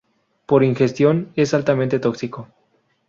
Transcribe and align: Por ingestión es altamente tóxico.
Por 0.47 0.63
ingestión 0.63 1.31
es 1.35 1.53
altamente 1.53 1.99
tóxico. 1.99 2.47